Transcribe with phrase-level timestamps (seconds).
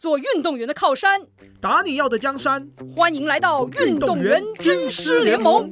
[0.00, 1.20] 做运动员的靠山。
[1.60, 5.70] 打你要的江山，欢迎来到运动员军师联盟。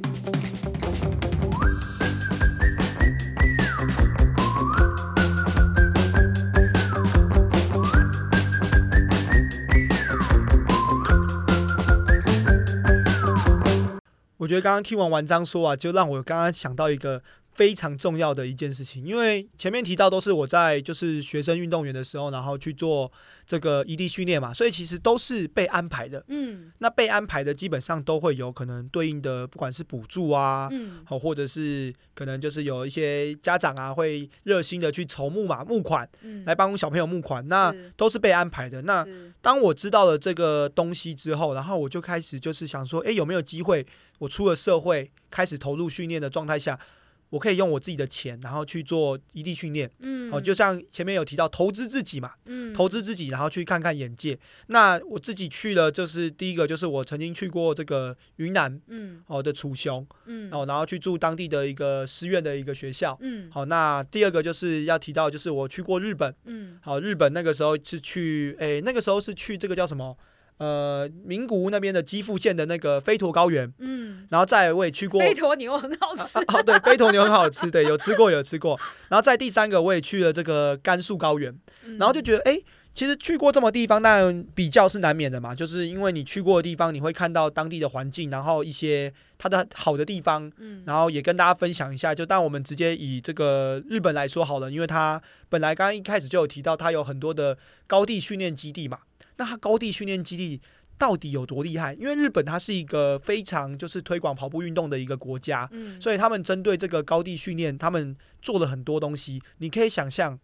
[14.37, 17.23] 我觉得刚刚听完文章说啊，就让我刚刚想到一个
[17.59, 23.11] 非常重要的一件事情，因为前面提到都是我在就是学生运动员的时候，然后去做
[23.45, 26.23] 这个异地训练嘛，所以其实都是被安排的。
[26.29, 26.71] 嗯。
[26.77, 31.01] 那被安排的基本上都会有可能对应的，不管是补助啊，嗯。
[31.05, 36.45] 好，或者是可能就是有一些家长啊会热心的去筹募嘛，募款嗯。
[36.45, 38.83] 来帮小朋友募款，那都是被安排的。
[38.83, 39.05] 那
[39.41, 43.85] 当我知道了这个东西之后，然后我就开始就是想说，诶，有没有机会，
[44.19, 46.79] 我出了社会，开始投入训练的状态下，
[47.29, 49.89] 我可以用我自己的钱，然后去做异地训练。
[49.99, 54.37] 嗯哦，就像前面有提到，投资自己嘛，嗯投资自己，然后去看看眼界。
[54.67, 63.17] 那我自己去了，就是第一个就是我曾经去过这个云南嗯哦的楚雄嗯哦，然后去住当地的一个师院的一个学校。
[63.21, 66.33] 嗯好，那第二个就是要提到，就是我去过日本。
[66.45, 70.17] 嗯好，日本那个时候是去，诶，那个时候是去这个叫什么？
[70.59, 75.19] 呃，名古屋那边的基富县的那个飞驼高原，嗯，然后再我也去过。
[75.19, 76.43] 飞驼牛很好吃啊。
[76.47, 78.77] 啊， 对，飞驼牛很好吃，对， 有吃过，有吃过。
[79.07, 81.57] 然后在第三个，我也去了这个甘肃高原，
[81.97, 82.61] 然后就觉得，哎、
[82.93, 92.13] 其实去过这么地方，当然比较是难免的嘛，就是因为你去过的地方，你会看到当地的环境，然后一些它的好的地方，嗯然后也跟大家分享一下。
[92.13, 98.99] 就当我们直接以这个日本来说好了，因为它本来刚刚一开始就有提到，它有很多的高地训练基地嘛。
[99.39, 100.61] 那它高地训练基地
[100.97, 101.93] 到底有多厉害？
[101.93, 109.41] 因为日本它是一个非常就是推广跑步运动的一个国家，嗯所以他们针对这个高地训练，他们做了很多东西。
[109.59, 110.37] 你可以想象，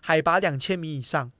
[0.00, 1.30] 海拔两千米以上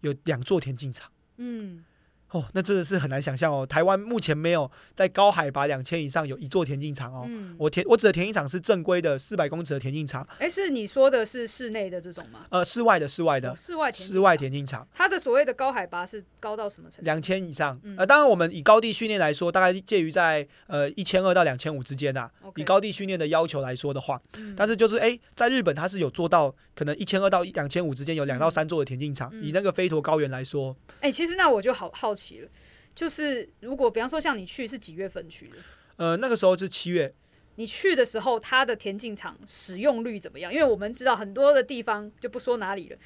[0.00, 1.12] 有两座田径场。
[1.36, 1.84] 嗯
[2.30, 3.66] 哦，那真的是很难想象哦。
[3.66, 7.24] 台湾目前没有在高海拔两千以上有一座田径场哦。
[7.28, 12.40] 嗯，我田我指的田径场是正规的四百公尺的田径场，哎，是你说的是室内的这种吗？
[12.50, 17.04] 呃，室外的室外的、哦室外田室外田径场，它的所谓的高海拔是高到什么程度？
[17.04, 17.80] 两千以上。
[17.82, 29.30] 嗯呃，当然我们以高地训练来说，大概介于在呃一千二到两千五之间呐、OK 以高地训练的要求来说的话，嗯但是就是哎、在日本它是有做到可能一千二到两千五之间有两到三座的田径场。
[29.32, 32.48] 嗯以那个飞驼高原来说，哎、其实那我就好好奇了，
[32.94, 35.56] 就是如果比方说像你去是几月份去的？
[35.96, 37.14] 呃，那个时候是七月，
[37.56, 40.52] 你去的时候，它的田径场使用率怎么样？
[40.52, 42.96] 因为我们知道很多的地方就不说哪里了，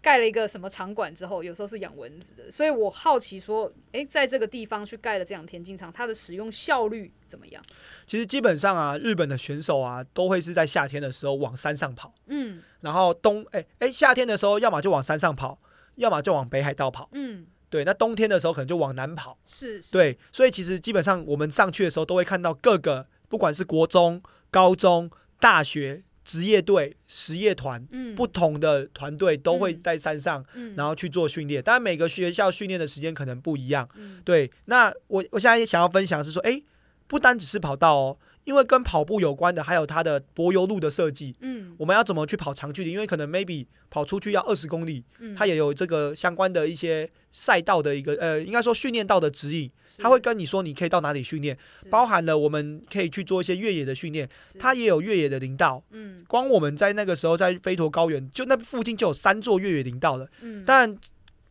[0.00, 7.62] 盖了一个什么场馆之后，有时候是养蚊子的，所以我好奇说，诶，在这个地方去盖了这样田径场，它的使用效率怎么样？
[8.06, 15.58] 其实基本上啊，日本的选手啊都会是在夏天的时候往山上跑，嗯然后冬哎哎夏天的时候要么就往山上跑，
[15.96, 17.10] 要么就往北海道跑。
[17.12, 19.38] 嗯，对，那冬天的时候可能就往南跑。
[19.46, 24.20] 是是，对，所以其实基本上我们上去的时候都会看到各个，不管是国中、
[24.50, 25.08] 高中、
[25.38, 31.62] 大学、职业队、实业团，嗯不同的团队都会嗯在山上，嗯然后去做训练。
[31.62, 33.88] 当然每个学校训练的时间可能不一样。
[33.94, 36.62] 嗯对，那我我现在想要分享的是说，诶，
[37.06, 41.34] 不单只是跑道哦，因为跟跑步有关的还有它的柏油路的设计。
[41.40, 42.92] 嗯我们要怎么去跑长距离？
[42.92, 49.70] 因为可能 maybe 跑出去要二十公里，嗯，它也有这个相关的一些赛道的一个呃，应该说训练道的指引。
[49.86, 51.56] 是他会跟你说你可以到哪里训练，
[51.88, 55.82] 包含了我们可以去做一些越野的训练，它也有越野的林道。
[55.90, 60.28] 嗯光我们在那个时候在飞驼高原，就那附近就有三座越野林道了。
[60.42, 60.96] 嗯，当然，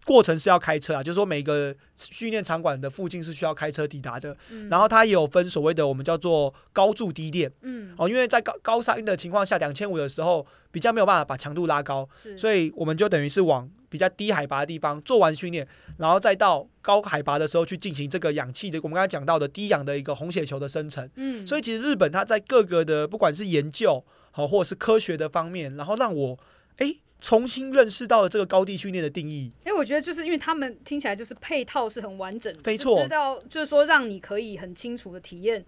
[0.10, 4.36] 过程是要开车啊，就是说每个训练场馆的附近是需要开车抵达的。
[4.50, 4.68] 嗯。
[4.68, 7.52] 然后它也有分所谓的我们叫做高筑低练。
[7.62, 7.94] 嗯。
[7.96, 15.68] 哦，因为在高高山的情况下，两千五的时候比较没有办法把强度拉高，是，所以我们就等于是往比较低海拔的地方做完训练，
[16.00, 21.08] 然后再到高海拔的时候去进行这个氧气的，我们刚才讲到的低氧的一个红血球的生成。
[21.18, 26.40] 嗯，所以其实日本它在各个的不管是研究好或者是科学的方面，然后让我
[26.78, 29.52] 诶重新认识到了这个高地训练的定义。
[29.64, 35.64] 哎、我觉得就是因为他们听起来就是配套是很完整的，就没错知道就是说让你可以很清楚的体验，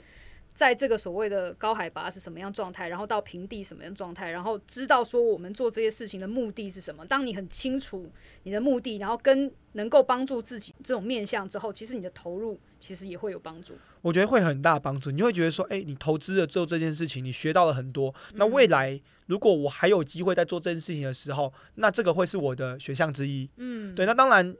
[0.53, 7.05] 在这个所谓的高海拔是什么样状态，然后到平地什么样状态，然后知道说我们做这些事情的目的是什么。
[7.05, 8.11] 当你很清楚
[8.43, 13.73] 你的目的，然后跟能够帮助自己这种面向之后，其实你的投入其实也会有帮助。
[14.01, 18.13] 我觉得会很大帮助，你会觉得说，诶，你投资了做这件事情，你学到了很多。
[18.33, 23.49] 那未来如果我还有机会在做这件事情的时候，那这个会是我的选项之一。
[23.57, 24.55] 嗯，对，那当然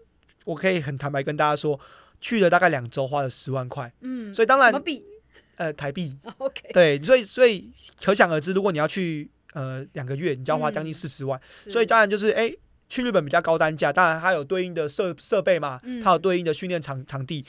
[0.46, 1.80] 我可以很坦白跟大家说，
[2.20, 5.04] 去了大概两周，花了十万块，嗯，所以当然什么币
[5.62, 6.18] 呃台币？
[6.40, 7.72] OK，对，所以所以
[8.04, 11.70] 可想而知，如果你要去呃两个月，你就要花将近四十万，是。
[11.70, 12.58] 所以当然就是诶，
[12.90, 16.02] 去日本比较高单价，当然它有对应的设设备嘛，嗯。
[16.02, 17.46] 它有对应的训练场场地。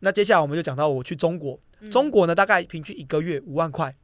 [0.00, 1.90] 那接下来我们就讲到我去中国，嗯。
[1.90, 3.94] 中国呢大概平均一个月五万块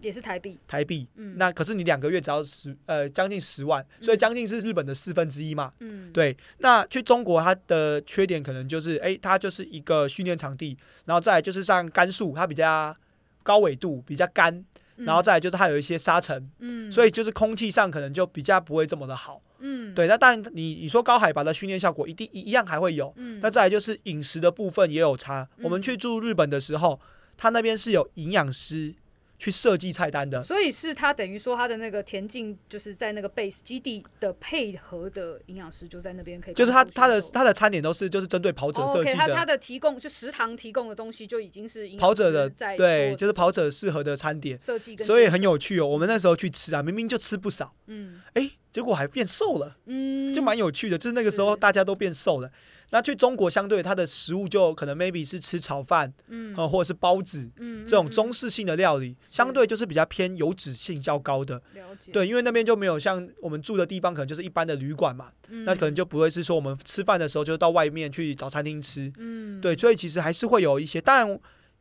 [0.00, 1.34] 也是台币，台币，嗯。
[1.36, 5.72] 那可是你两个月只要十呃将近十万，所以将近是日本的四分之一嘛。
[5.80, 10.76] 嗯，对，那去中国它的缺点可能就是，哎、它就是一个训练场地，
[11.06, 12.94] 然后再来就是像甘肃，它比较
[13.42, 14.54] 高纬度，比较干，
[14.96, 15.04] 嗯。
[15.04, 19.42] 然后再来就是它有一些沙尘，嗯，所以就是空气上可能就比较不会这么的好。
[19.62, 25.46] 嗯，对，那当然你你说高海拔的训练效果一定一一样还会有，嗯，那再来就是饮食的部分也有差。
[25.62, 25.82] 我们嗯。
[25.82, 26.98] 去住日本的时候，
[27.36, 28.94] 他那边是有营养师
[29.40, 45.86] 去设计菜单的，所以是他等于说他的那个田径就是在那个 base 基地的配合的营养师就在那边可以就是他他的他的餐点都是就是针对跑者哦设计 OK，他他的，提供就食堂提供的东西就已经是营跑者的在对，就是跑者适合的餐点，设计跟所以很有趣哦。
[45.86, 48.20] 我们那时候去吃啊，明明就吃不少，嗯。
[48.34, 50.96] 哎，结果还变瘦了，嗯，就蛮有趣的。
[50.96, 52.50] 就是那个时候大家都变瘦了。
[52.92, 61.56] 那去中国，相对它的食物就可能 maybe 是吃炒饭，嗯呃，或者是包子嗯这种嗯中式性的料理，相对就是比较偏油脂性较高的。
[61.72, 69.12] 嗯了解，对，因为那边就没有像我们住的地方，可能就是一般的旅馆嘛，嗯那可能就不会是说我们吃饭的时候就到外面去找餐厅吃。
[69.18, 71.40] 嗯对，所以其实还是会有一些，当然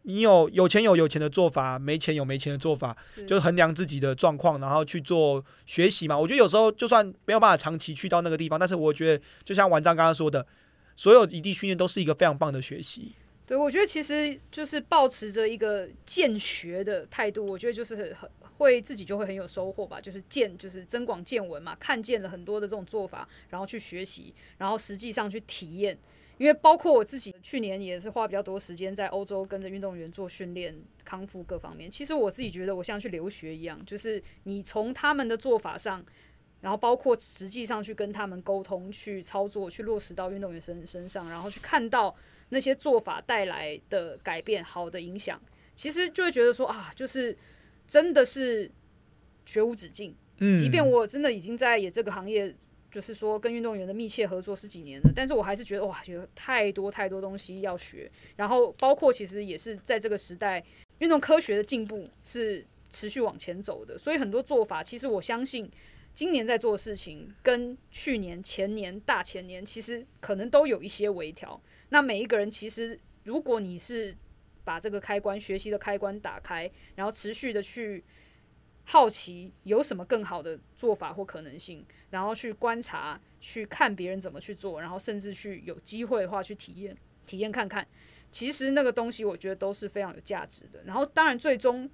[0.10, 6.18] 你有有钱有有钱的做法，没钱有没钱的做法，是就衡量自己的状况，然后去做学习嘛。
[6.18, 10.44] 我觉得有时候就算没有办法长期去到那个地方，但是我觉得就像王章刚刚说的，
[10.96, 13.14] 所有异地训练都是一个非常棒的学习。
[13.46, 25.96] 对，我觉得其实就是保持着一个见学的态度，我觉得就是很很会自己就会很有收获吧，就是见就是增广见闻嘛，看见了很多的这种做法，然后去学习，然后实际上去体验。
[26.40, 31.92] 因为包括我自己去年也是花比较多时间在欧洲跟着运动员做训练、康复各方面。
[31.92, 36.04] 其实我自己觉得我像去留学一样，就是你从他们的做法上，
[36.62, 42.16] 然后包括实际上去跟他们沟通、去操作、去落实到运动员身身上，然后去看到
[42.50, 45.42] 那些做法带来的改变、好的影响，
[45.76, 47.38] 其实就会觉得说啊，就是
[47.86, 48.72] 真的是
[49.46, 50.16] 学无止境。
[50.42, 52.56] 嗯即便我真的已经在也这个行业，
[52.92, 58.12] 就是说跟运动员的密切合作十几年了，但是我还是觉得哇，有太多太多东西要学。
[58.36, 60.64] 然后包括其实也是在这个时代，
[61.00, 65.70] 运动科学的进步是持续往前走的，所以很多做法，其实我相信。
[66.16, 71.62] 今年在做的事情跟去年、前年、大前年，其实可能都有一些微调。
[71.90, 74.14] 那每一个人其实，如果你是
[74.66, 78.04] 把这个开关、学习的开关打开，然后持续的去
[78.92, 87.88] 好奇有什么更好的做法或可能性，然后去观察、去看别人怎么去做，然后甚至去有机会的话去体验、体验看看。
[88.32, 90.82] 其实那个东西，我觉得都是非常有价值的。
[90.86, 91.88] 然后，当然最终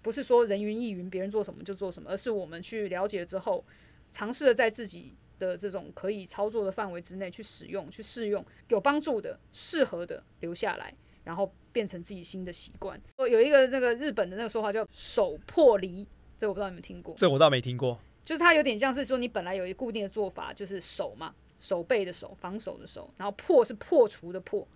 [0.00, 3.62] 不是说人云亦云，别人做什么就做什么，而是我们去了解之后，
[4.10, 12.98] 尝试的在自己的这种可以操作的范围之内去使用、去试用，有帮助的、适合的留下来，然后变成自己新的习惯。
[13.18, 17.98] 有一个那个日本的那个说法叫“手破离”，这我不知道你们听过，这我倒没听过。
[18.24, 24.68] 就是它有点像是说你本来有一个固定的做法，就是守嘛，守备的守，防守的守，然后破是破除的破，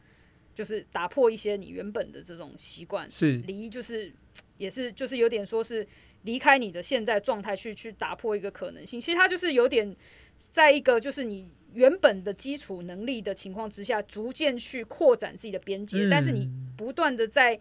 [0.54, 3.08] 就是打破一些你原本的这种习惯。
[3.10, 4.12] 是离就是
[4.56, 5.86] 也是就是有点说是
[6.22, 8.98] 离开你的现在状态去去打破一个可能性。
[8.98, 9.94] 其实它就是有点
[10.36, 17.60] 在一个就是你原本的基础能力的情况之下，逐渐去扩展自己的边界，嗯但是你不断的在。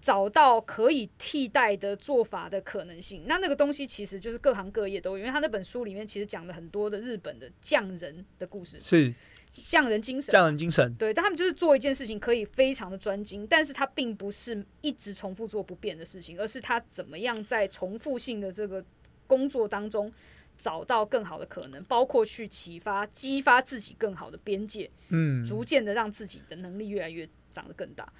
[0.00, 9.14] 找到可以替代的做法的可能性，那那个东西其实就是各行各业都有，因为他那本书里面其实讲了很多的日本的匠人的故事，是。
[9.48, 10.32] 匠人精神。
[10.32, 18.84] 匠人精神，对，但他们就是做一件事情可以非常的专精，但是他并不是一直重复做不变的事情，而是他怎么样在重复性的这个
[19.26, 20.12] 工作当中
[20.58, 28.12] 找到更好的可能，包括去启发、激发自己更好的边界，嗯，逐渐的让自己的能力越来越长得更大。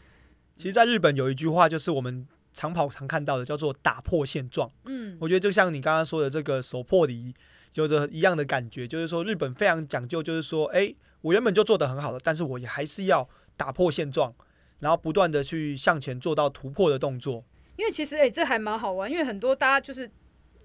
[0.57, 4.71] 其实，在日本有一句话，就是我们长跑常看到的，叫做“打破现状”。
[4.87, 7.35] 嗯，我觉得就像你刚刚说的这个手破离，
[7.75, 14.35] 有着一样的感觉，就是说日本非常讲究，就是说，哎，我原本就做得很好了，但是我也还是要打破现状，
[14.79, 17.45] 然后不断的去向前做到突破的动作。
[17.77, 20.11] 因为其实诶、这还蛮好玩，因为很多大家就是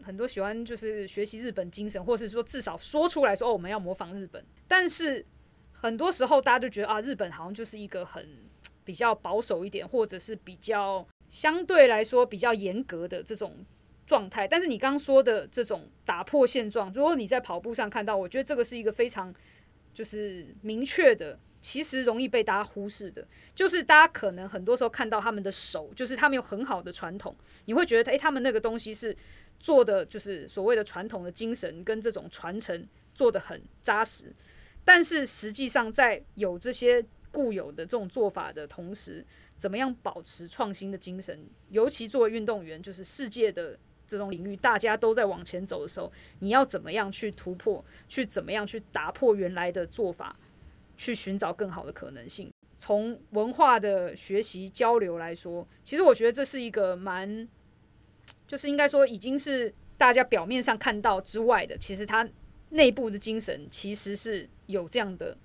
[0.01, 5.25] 很多喜欢就是学习日本精神，或是说至少说出来说哦我们要模仿日本，但是
[5.73, 8.25] 很多时候大家就觉得啊日本好像就是一个很
[8.83, 13.65] 比较保守一点，或者是比较相对来说比较严格的这种
[14.05, 14.47] 状态。
[14.47, 19.33] 但是你刚刚说的这种打破现状，如果你在跑步上看到，我觉得这个是一个非常
[19.93, 21.39] 就是明确的。
[21.63, 23.23] 其实容易被大家忽视的，
[23.53, 27.35] 就是大家可能很多时候看到他们的手，就是他们有很好的传统，
[27.65, 29.15] 你会觉得，诶，他们那个东西是
[29.59, 34.33] 做的，就是所谓的传统的精神跟这种传承做的很扎实。
[34.83, 39.25] 但是实际上，在有这些固有的这种做法的同时，
[39.57, 41.43] 怎么样保持创新的精神？
[41.69, 47.83] 尤其作为运动员，就是世界的这种领域，大家都在往前走的时候，你要怎么样去突破？
[48.09, 50.35] 去怎么样去打破原来的做法？
[50.97, 52.51] 去寻找更好的可能性？
[52.77, 57.47] 从文化的学习交流来说，其实我觉得这是一个蛮，
[58.47, 62.27] 就是应该说已经是大家表面上看到之外的，其实它
[62.69, 65.37] 内部的精神其实是有这样的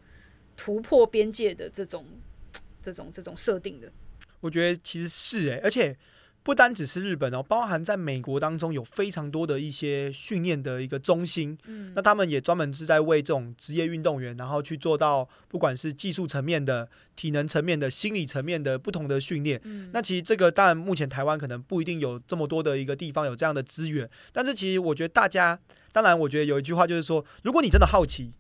[0.56, 2.04] 突破边界的这种、
[2.82, 3.92] 这种、这种设定的。
[4.40, 5.96] 我觉得其实是诶，而且
[6.42, 19.60] 不单只是日本哦，包含在美国当中有非常多的一些训练的一个中心，嗯，那他们也专门是在为这种职业运动员，然后去做到不管是技术层面的、体能层面的、心理层面的不同的训练。
[19.64, 25.58] 嗯，那其实这个当然目前台湾可能不一定有这么多的一个地方有这样的资源，但是其实我觉得大家，
[25.90, 28.30] 当然我觉得有一句话就是说，如果你真的好奇。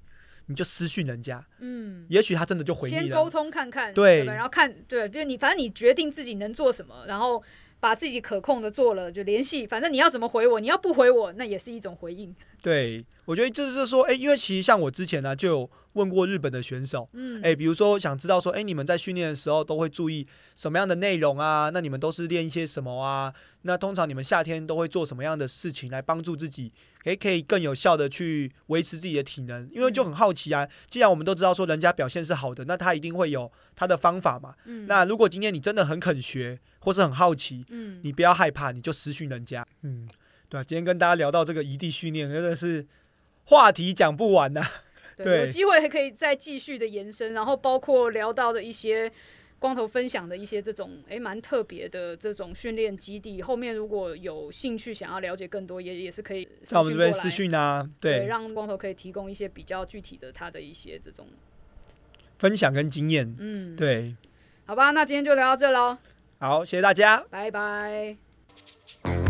[0.46, 3.02] 你就私讯人家，嗯，也许他真的就回你了。
[3.02, 7.42] 先沟通看看，对，然后看，对，就是你，反正你决定自己能做什么，然后
[7.80, 9.66] 把自己可控的做了就联系。
[9.66, 12.34] 反正你要怎么回我，你要不回我，那也是一种回应。
[12.62, 21.70] 对，我觉得就是说，哎，因为其实像我之前呢，就有问过日本的选手，嗯，哎，比如说想知道说，哎，你们在训练的时候都会注意什么样的内容啊？
[21.74, 23.34] 那你们都是练一些什么啊？
[23.62, 26.72] 那通常你们夏天都会做什么样的事情来帮助自己？
[27.04, 30.68] 诶，可以更有效的去维持自己的体能，因为就很好奇啊。
[30.88, 34.54] 既然我们都知道说人家表现是好的，那他一定会有他的方法嘛。
[34.66, 34.86] 嗯。
[34.86, 39.66] 那如果今天你真的很肯学，或是很好奇，嗯，你不要害怕，你就私讯人家。
[39.82, 40.08] 嗯，
[40.48, 40.62] 对啊。
[40.62, 42.84] 今天跟大家聊到这个异地训练，真的是
[43.46, 44.62] 话题讲不完呐。
[45.16, 49.10] 对，有机会还可以再继续的延伸，然后包括聊到的一些。
[49.58, 61.26] 光头分享的一些这种诶蛮特别的这种训练基地，后面如果有兴趣想要了解更多，也也是可以在我们这边私讯啊，对，让光头可以提供一些比较具体的他的一些这种
[62.38, 64.14] 分享跟经验，嗯，对，
[64.66, 65.96] 好吧，那今天就聊到这喽，
[66.38, 69.25] 好，谢谢大家，拜拜。